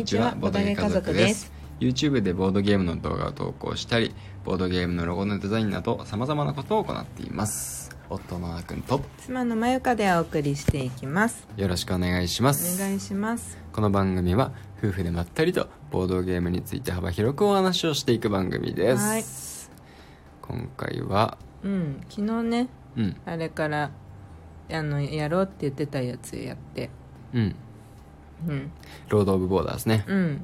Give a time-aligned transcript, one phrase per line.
[0.00, 1.52] にちはボードゲー家族です。
[1.78, 4.14] YouTube でボードゲームの動画を投稿したり
[4.44, 7.94] ボードゲームのロゴのデザインなどさまざまなことを行っています。
[8.08, 11.46] 夫のあくんと妻のまゆかでお送りしていきます。
[11.54, 13.58] よろしくお願いしまおす願いします。
[13.74, 19.24] この番組は夫婦でまったりとボードゲームについて幅広くお話をしていく番組です、はい。
[20.40, 23.16] 今回はうん昨日ねうん。
[23.26, 23.90] あれから
[24.72, 26.88] あのやろうって言ってたやつやって。
[27.34, 27.54] うん
[28.48, 28.70] うん。
[29.08, 30.40] ロード・オブ・ボーダーズね、うん。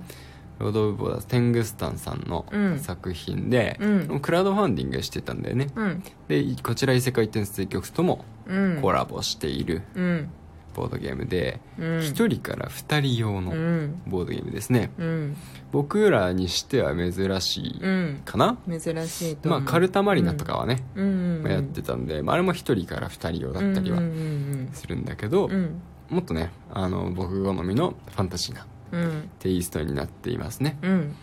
[0.59, 3.87] ロード・オブ・ボーダーズテングスタンさんのうん作品で、う
[4.17, 4.21] ん。
[4.21, 6.03] クラウドファンディングしてたんだよね、うん。
[6.29, 8.79] でこちら異世界転生局ともうん。
[8.83, 10.29] コラボしているうん。
[10.75, 11.87] ボードゲームで、うん。
[12.01, 14.03] 1人から2人用うのん。
[14.07, 15.37] ボードゲームですね、うん。
[15.73, 18.21] 僕らにしては珍しいうん。
[18.27, 21.07] かな、珍しいとまあカルタマリナとかはね、うん。
[21.07, 21.43] うん。
[21.43, 29.31] まあやってたんで、まあ、あれも1人から2人用だったりはうんうんするんだけど、うんうんもっとねあの僕好みのファンタジーなうん。
[29.41, 30.79] テイストになっていますね。
[30.83, 31.15] うん。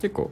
[0.00, 0.30] 結構。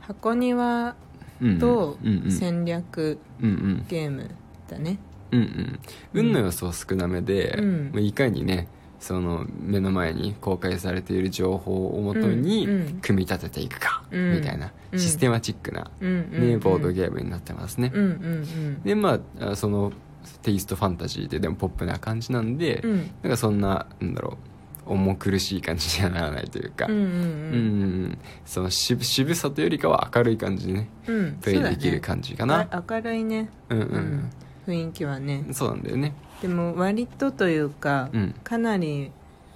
[0.00, 0.96] 箱庭
[1.40, 2.32] うんうんとうんうん。
[2.32, 3.84] 戦略うんうん。
[3.88, 4.30] ゲーム
[4.68, 4.98] だね。
[5.32, 5.78] うんうん。
[6.14, 7.90] 運の要素は少なめで、うん。
[7.92, 13.00] まあいかにねその目の前に公開されている情報をもとにうんうん。
[13.00, 14.32] 組み立てていくか、うん。
[14.36, 14.98] みたいなうん。
[14.98, 18.82] システマチックな、うんうんねボードゲームになってますね、うんうん。
[18.82, 19.92] でまああその
[20.42, 22.90] テイストファンタジーででもポップな感じなんで、うん。
[22.90, 24.36] うんなんかそんななんだろ
[24.86, 31.32] う重苦しい感じにはならないというか、うんうんその渋渋さというよりかは明るい感じでねうん。
[31.42, 33.50] プレイできる感じかな、あ明るいね。
[33.68, 34.00] うんううん。
[34.00, 34.30] ん
[34.66, 35.44] 雰囲気はね。
[35.52, 36.14] そうなんだよね。
[36.42, 38.34] でも割とというかうん。
[38.42, 39.10] かなり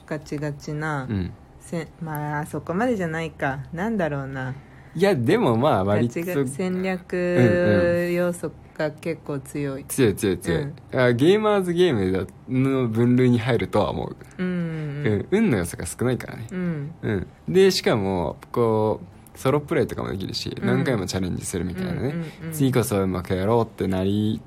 [0.07, 1.31] ガチガチなうん。
[1.61, 3.61] せまあそこまでじゃないか。
[3.73, 4.55] なんだろうな。
[4.95, 9.84] いやでもまあガ割と戦略要素が結構強い。
[9.84, 14.48] 強い強い強い、あゲーマーズゲームだの分類に入るとは思う、うんう
[15.11, 16.47] ん運の良さが少ないからね。
[16.51, 16.95] うん。
[17.03, 19.01] うん、でしかもこ
[19.34, 20.67] うソロプレイとかもできるし、うん。
[20.67, 22.13] 何回もチャレンジするみたいなね、うんうん
[22.47, 24.41] うん次こそうまくやろうってなり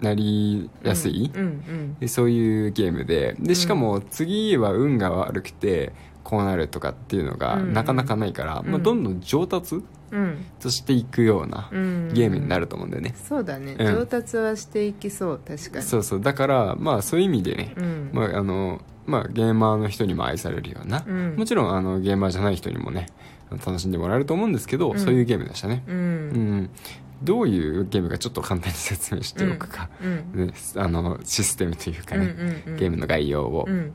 [0.00, 3.36] なりやすい、うんうんでそういうゲームで。
[3.38, 5.92] でしかも次は運が悪くて
[6.28, 7.72] こうなるとかっていうのがうん。
[7.72, 8.70] なかなかないから、うん。
[8.70, 10.44] まあ、どんどん上達うん。
[10.60, 12.12] としていくようなうん。
[12.12, 13.76] ゲームになると思うんだよね、そうだね。
[13.78, 13.94] うん。
[13.94, 15.84] 上達はしていきそう確かに。
[15.86, 16.20] そうそう。
[16.20, 18.10] だからまあそういう意味でね、うん。
[18.12, 21.34] まああのまあ、ゲーマーの人にも愛されるような、うん。
[21.38, 23.06] もちろんあのゲーマーじゃない人にもね
[23.64, 24.98] 楽しんでもらえると思うんですけど、うん。
[24.98, 26.60] そういうゲームでしたね、ううん。
[26.64, 26.70] ん
[27.22, 30.46] どういうゲームかちょっと簡単に説明しておくか、うん。
[30.46, 32.34] ね、あのシステムというかうんね、
[32.66, 32.76] うんうん。
[32.76, 33.92] ゲームの概要を、うん。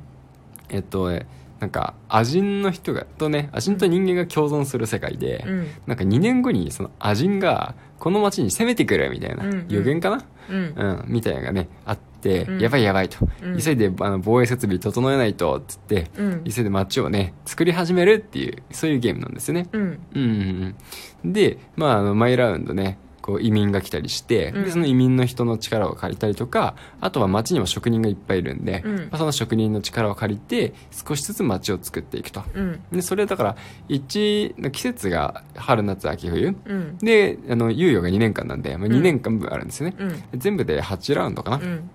[0.69, 1.27] えっとえ
[1.63, 5.67] なんかアジンの人がとねアジンと人間が共存する世界で、うん。
[5.87, 9.67] なんか2年後にそのアジンがこの町に攻めてくるみたいなうんうん。
[9.69, 10.55] 予言かな、うん。
[10.57, 12.59] うん、みたいなのがねあって、うん。
[12.59, 13.57] やばいやばいと、うん。
[13.57, 16.43] 急いであの防衛設備整えないとっつって、うん。
[16.43, 19.81] 急いで街をね作り始めるっていうそういうゲームなんですよね、うん。
[19.81, 20.75] うんうん
[21.23, 24.63] うん、で、まあ、あの毎ラウンドねこう移民が来たりして、うん。
[24.65, 28.95] でその移民の人の力を借りたりとかあとは町にも職人がいっぱいいるんで、うん。
[28.97, 32.43] まあ、その職人の力を借りて少しずつ町を作っていくと。
[32.53, 32.83] うん。
[32.91, 33.55] でそれだから
[33.87, 36.53] 一季節が春夏秋冬。
[36.65, 36.97] うん。
[36.97, 40.39] であの猶予が2年間なんで、まあ、2年間分あるんですよね、うん。
[40.39, 41.89] 全部で8ラウンドかな、うん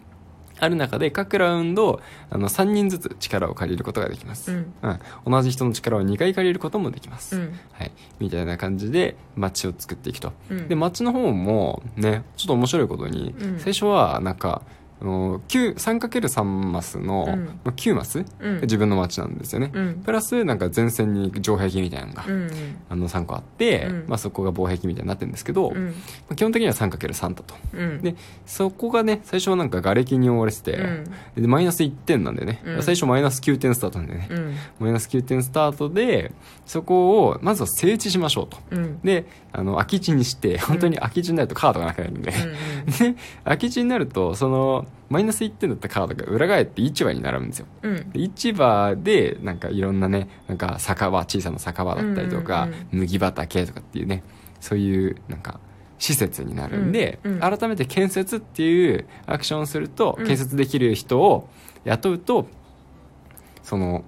[0.60, 4.74] ある中で各ラウンドあの3人ずつ力を借りることができます、うん。
[4.82, 4.98] うん。
[5.26, 7.58] 同じ人の力を2回借りることもできます、うん。
[7.72, 10.68] はい、みたいな感じで街を作っていくと、うん。
[10.68, 13.58] で街の方もねちょっと面白いことに、うん。
[13.58, 14.62] 最初はなんか
[15.00, 17.44] 3×3 マスの、うん。
[17.46, 18.60] まあ9マス、うん。
[18.62, 19.94] 自分の街なんですよね、うん。
[20.04, 22.50] プラスなんか前線に城壁みたいなのが、うん
[22.88, 24.04] あの3個あって、うん。
[24.08, 25.94] まあ、そこが防壁みたいになってるんですけど、まうん。
[26.30, 27.54] あ基本的には 3×3 だと。
[27.74, 28.02] うん。
[28.02, 28.14] で
[28.46, 31.04] そこがね最初はなんか瓦礫に覆われてて、うん。
[31.36, 32.82] でマイナス1点なんでね、うん。
[32.82, 34.54] 最初マイナス9点スタートなんでね、うん。
[34.80, 36.32] マイナス9点スタートで
[36.66, 38.58] そこをまずは整地しましょうと。
[38.70, 39.00] うん。
[39.02, 43.14] であの空き地にして本当に空き地になるとカードがなくなるんで、で
[43.44, 47.66] 空き地になるとそのマイナス1点だったカードが裏返って市場に並ぶんですよ。
[47.82, 48.10] うん。
[48.10, 52.98] で市場でなんかいろんなねなんか酒場小さな酒場だったりとか、うんうんうん。
[53.00, 54.22] 麦畑とかっていうね
[54.60, 55.60] そういうなんか
[55.98, 57.40] 施設になるんで、うんうん。
[57.40, 60.26] 改めて建設っていうアクションをすると、うん。
[60.26, 61.48] 建設できる人を
[61.84, 62.46] 雇うと
[63.62, 64.04] その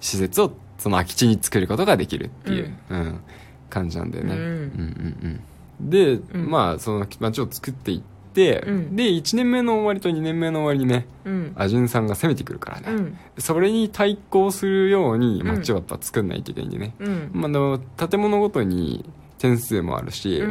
[0.00, 3.20] 施設をその空き地に作ることができるっていう、うん。
[3.68, 4.34] 感じなんだよね。
[4.34, 4.40] うん。
[4.40, 5.40] うんうん
[5.80, 5.90] うん。
[5.90, 6.50] で、ん。
[6.50, 8.19] まあその街を作っていって、
[8.66, 8.96] うん。
[8.96, 11.52] で1年目の終わりと2年目の終わりにねうん。
[11.56, 13.18] アジュンさんが攻めてくるからね、うん。
[13.38, 17.30] それに対抗するように街をやっぱ作んないといけないんでね、うん。
[17.32, 20.42] まあ、でも建物ごとに点数もあるし、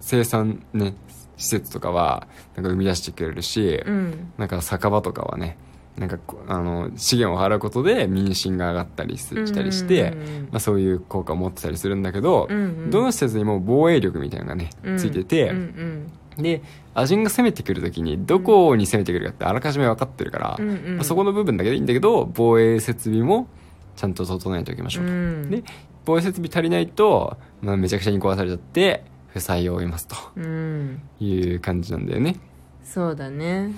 [0.00, 0.94] 生産ね
[1.36, 2.26] 施設とかは
[2.56, 4.32] なんか生み出してくれるし、うん。
[4.38, 5.56] なんか酒場とかはね
[5.98, 10.14] なんかこあの資源を払うことで民心が上がったりすしたりして、
[10.50, 16.62] まあ、そういう効果を持ってたりするんだけど、うんうんどの施設にも防衛力みたいなのがね、ついてて、うんうんで
[16.94, 23.48] アジンが攻めてくるときにどこに攻めてくるかってあらかじめ分かってるから、うんうんまあそこの部分だけでいいんだけど防衛設備も
[23.96, 25.50] ちゃんと整えておきましょうと、うん。
[25.50, 25.64] で
[26.04, 30.16] 防衛設備足りないと、まあ、めちゃくちゃに壊されちゃって負債を負いますと。
[30.36, 31.02] うん。
[31.20, 32.36] いう感じなんだよね。
[32.82, 33.72] そうだね。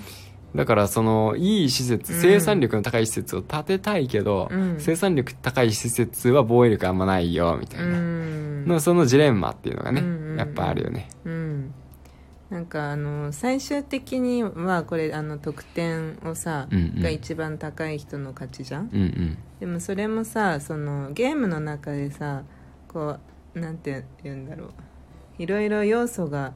[0.55, 2.21] だからそのいい施設うん。
[2.21, 4.75] 生産力の高い施設を建てたいけど、うん。
[4.79, 8.65] 生産力高い施設は防衛力あんまないよみたいな、うん。
[8.67, 10.37] のそのジレンマっていうのがね、うんうんうん。
[10.37, 11.09] やっぱあるよね。
[11.25, 11.73] うん
[12.51, 17.01] なんかあの最終的にはこれあの得点をさ、うんうん。
[17.01, 18.89] が一番高い人の勝ちじゃん？
[18.91, 19.37] うんうん。
[19.61, 22.43] でもそれもさそのゲームの中でさ
[22.89, 23.17] こ
[23.55, 24.69] うなんて言うんだろう。
[25.39, 26.53] いろいろ要素が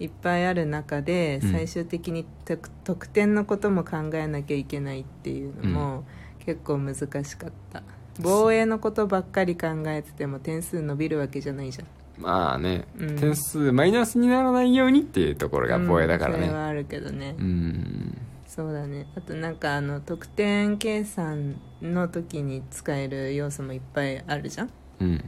[0.00, 1.52] いっぱいある中でうん。
[1.52, 6.04] 最終的に得得点のことも考えなきゃいけないっていうのも
[6.38, 7.82] 結構難しかった。
[8.20, 11.86] 防衛のことばっかり考えてても点数伸びるわけじゃないじゃん
[12.18, 13.16] まあね、うん。
[13.16, 16.38] 点数マイナスにならないようにっていうところが防衛だからね。
[16.38, 18.18] うんそれはあるけどね、うん。
[18.46, 19.06] そうだね。
[19.16, 24.70] あとなんかあの得点計算の時に使える要素もいっぱいあるじゃん。
[25.00, 25.24] うん。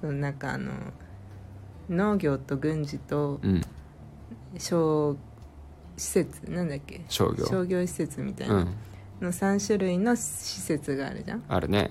[0.00, 0.72] そのなんかあの
[1.88, 3.62] 農業と軍事とうん。
[4.58, 5.16] 商
[5.96, 7.02] 施設なんだっけ？
[7.08, 7.46] 商業。
[7.46, 8.74] 商業施設みたいうなん。
[9.20, 11.44] の3種類の施設があるじゃん。
[11.48, 11.90] あるね。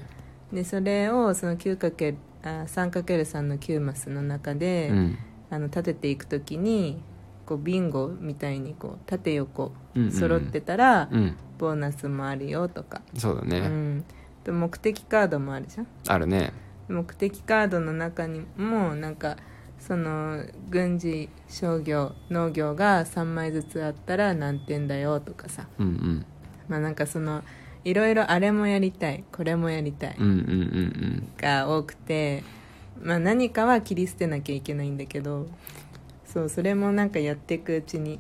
[0.52, 5.18] でそれをその 9× あ 3×3 の9マスの中で、うん。
[5.50, 7.00] あの立てていく時に
[7.46, 11.36] こうビンゴみたいにこう縦横うんうん揃ってたら、うん。
[11.60, 14.06] ボーナスもあるよとか、そうだね、うん、
[14.44, 15.88] で目的カードもあるじゃん。
[16.08, 16.52] あるね。
[16.90, 19.38] 目的カードの中にもなんか
[19.80, 25.68] その軍事商業農業が3枚ずつあったら何点だよとかさ。
[25.80, 26.26] うんうん。
[26.68, 27.44] まあなんかその
[27.86, 32.44] いろいろあれもやりたいこれもやりたいうんうんうんが多くて、
[33.02, 35.48] まあ、何かは切り捨てなきゃいけないんだけど
[36.26, 38.20] そうそれもなんかやっていくうちに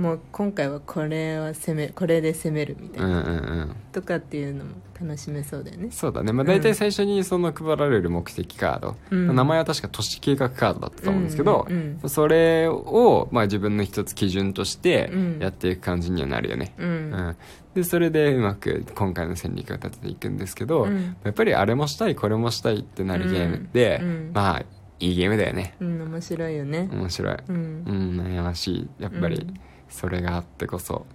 [0.00, 3.76] もう今回はこれは攻めこれで攻めるみたいな、うんうんうん。
[3.92, 5.88] とかっていうのも楽しめそうだよね。
[5.90, 9.36] そうだね、まあ、大体最初にその配られる目的カード、うん。
[9.36, 12.08] 名前は確か都市計画カードだったと思うんですけど、うんうんうん。
[12.08, 15.38] それを、まあ、自分の一つ基準としてうん。
[15.38, 16.88] やっていく感じにはなるよね、うん。
[16.88, 17.36] うん。
[17.74, 21.14] でそれでうまく今回の戦略を立てていくんですけど、うん。
[21.24, 24.08] やっぱりあれもしたいこれもしたいってなるゲームって、うん。
[24.08, 24.30] うん。
[24.32, 24.64] まあ
[24.98, 25.74] いいゲームだよね。
[25.78, 26.88] うん面白いよね。
[26.90, 27.56] 面白い、うん。
[27.86, 28.88] うん、悩ましい。
[28.98, 29.36] やっぱり。
[29.36, 29.60] うん
[29.90, 31.06] それがあってこそ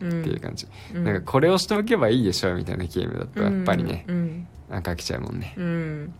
[0.00, 1.04] うんっていう感じ、うん。
[1.04, 4.48] なんかこれをしておけばいいでしょみたいなゲームだとやっぱりね、うん。
[4.68, 5.54] なんか飽きちゃうもんね。
[5.56, 5.68] うん、う
[6.04, 6.14] ん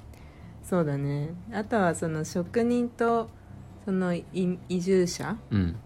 [0.63, 1.31] そうだね。
[1.53, 3.29] あとはその職人と
[3.85, 4.25] そのい
[4.69, 5.77] 移住者うん。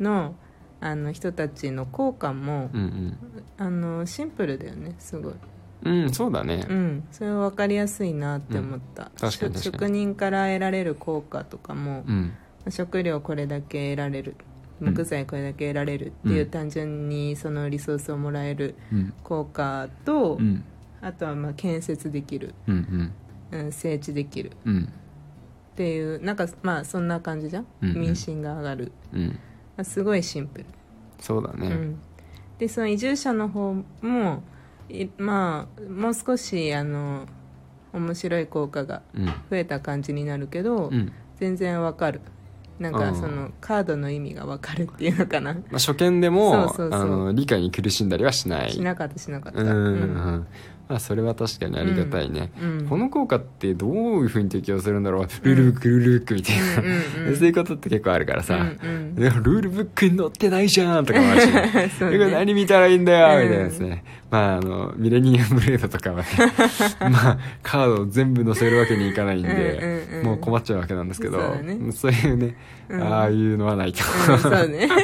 [0.00, 0.34] の
[0.80, 3.16] あの人たちの効果も、うん
[3.56, 5.34] あのシンプルだよねすごい。
[5.84, 6.66] うんうんそうだね。
[6.68, 7.04] うん。
[7.10, 9.54] それは分かりやすいなって思った、確かに確かに。
[9.58, 12.32] し職人から得られる効果とかも、うん。
[12.70, 14.36] 食料これだけ得られる。
[14.38, 16.50] うん木材これだけ得られるっていううん。
[16.50, 19.12] 単純にそのリソースをもらえるうん。
[19.22, 20.64] 効果と、うん。
[21.00, 23.12] あとはまあ建設できる、うん
[23.52, 24.84] うん、整地できるうん。
[24.84, 28.92] っていうなんかまあそんな感じじゃん、民心が上がる。
[29.12, 29.38] うん。
[29.84, 30.66] すごいシンプル、
[31.18, 31.66] そうだね。
[31.66, 31.98] うん、
[32.58, 34.42] でその移住者の方も
[34.88, 37.26] いまあもう少しあの
[37.92, 39.26] 面白い効果がうん。
[39.26, 41.12] 増えた感じになるけど、うん。
[41.36, 42.20] 全然わかる
[42.78, 45.54] なんかそのカードの意味がわかるっていうのかな。
[45.54, 47.00] まあ、初見でもそうそうそう。
[47.00, 48.72] あの理解に苦しんだりはしない。
[48.72, 49.60] しなかったしなかった。
[49.60, 49.68] うん。
[49.68, 50.46] うん
[50.88, 57.36] あ、それは確かにありがたいね、うんこの効果ってどういうふうに適用するんだろう、ルールブックルールブックみたいな、うんうんうん。
[57.36, 59.14] そういうことって結構あるからさ、うんうん。
[59.14, 61.46] でルールブックに載ってないじゃんとかもあるし、
[62.04, 62.30] ね。
[62.30, 66.28] 何見たらいいんだようんみたいなですね、まああのミレニアムブレードとかはね。
[67.00, 69.48] まあカードを全部載せるわけにいかないんで、
[70.10, 70.26] うんうんうん。
[70.26, 71.74] もう困っちゃうわけなんですけどそうだね。
[71.74, 72.56] いうね、
[72.90, 73.02] うん。
[73.02, 74.88] ああいうのはないと、うんそうね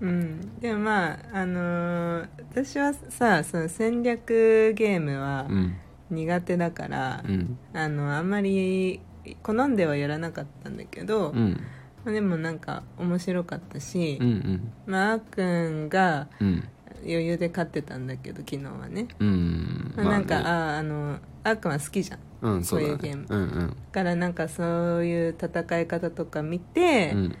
[0.00, 0.58] うん。
[0.60, 5.76] でもまああのー私はさその戦略ゲームはうん。
[6.10, 7.58] 苦手だから、うん。
[7.72, 9.00] あのあんまり
[9.42, 11.60] 好んではやらなかったんだけど、うん。
[12.04, 14.72] まあでもなんか面白かったし、うんうん。
[14.86, 16.64] まああーくんがうん。
[17.06, 19.92] 余裕で勝ってたんだけど昨日はね、うん。
[19.94, 22.18] まあ、なんか、ねあああのあーくんは好きじゃん。
[22.42, 23.26] うんそういうゲーム。
[23.28, 23.68] うんうん。
[23.68, 27.36] だからなんかそういう戦い方とか見て、うん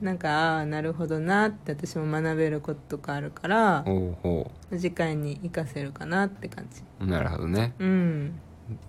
[0.00, 6.82] なんかああなるほどなって私も学べることとかあるからほうほ次回に活かせるかなって感じ。
[7.00, 7.74] うなるほどね。
[7.78, 8.40] うん。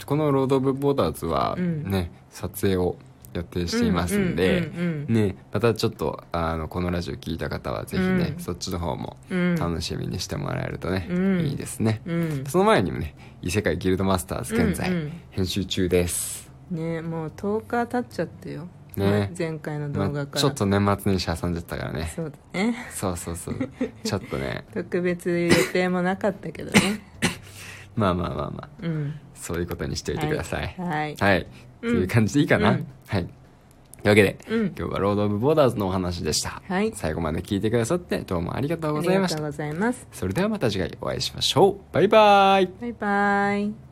[0.06, 1.90] この「ロード・オブ・ボーダーズ」はうん。
[1.90, 2.96] ね、撮影を
[3.34, 8.40] 予定していますんで、うんうんうんね、またちょっとあのこのラジオ聞いた方はぜひね、うん。
[8.40, 9.56] そっちの方もうん。
[9.56, 11.40] 楽しみにしてもらえるとね、うん。
[11.42, 12.44] いいですね、うん。
[12.46, 15.12] その前にもね異世界ギルドマスターズ現在、うんうん。
[15.32, 16.52] 編集中です。
[16.70, 18.68] ねもう10日経っちゃったよ
[19.06, 19.34] ね。
[19.38, 22.12] 前回の動ま画から、あちょっと年末年始挟んじゃったからね。
[22.16, 22.76] そうだね。
[22.92, 23.70] そうそうそう。
[24.04, 24.66] ちょっとね。
[24.74, 27.02] 特別予定もなかったけどね。
[27.96, 28.70] まあまあまあまあ。
[28.82, 29.14] うん。
[29.34, 30.76] そういうことにしておいてください。
[30.78, 31.16] はい。
[31.16, 31.48] はい、
[31.82, 32.04] とい。
[32.04, 32.88] う感じでいいかな、うん。
[33.08, 33.26] はい。
[33.26, 34.66] というわけで、うん。
[34.68, 36.92] 今日はロード・オブ・ボーダーズのお話でした、はい。
[36.96, 43.89] 最後まで聞いてくださってどうもありがとうあございましたりがとうございますそれではまた次回お会いしましょうバイバイバイバイ